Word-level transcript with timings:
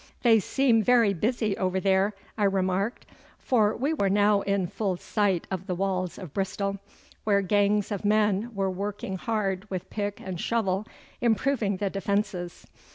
'They 0.23 0.39
seem 0.39 0.81
very 0.81 1.13
busy 1.13 1.55
over 1.59 1.79
there,' 1.79 2.15
I 2.35 2.45
remarked, 2.45 3.05
for 3.37 3.77
we 3.77 3.93
were 3.93 4.09
now 4.09 4.41
in 4.41 4.65
full 4.65 4.97
sight 4.97 5.45
of 5.51 5.67
the 5.67 5.75
walls 5.75 6.17
of 6.17 6.33
Bristol, 6.33 6.79
where 7.23 7.43
gangs 7.43 7.91
of 7.91 8.03
men 8.03 8.49
were 8.55 8.71
working 8.71 9.17
hard 9.19 9.69
with 9.69 9.91
pick 9.91 10.19
and 10.19 10.41
shovel 10.41 10.87
improving 11.21 11.77
the 11.77 11.91
defences. 11.91 12.65